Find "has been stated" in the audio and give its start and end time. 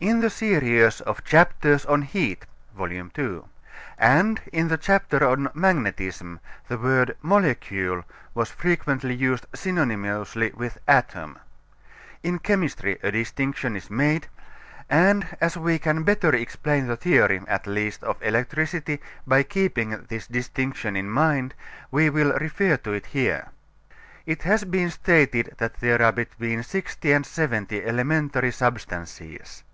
24.42-25.56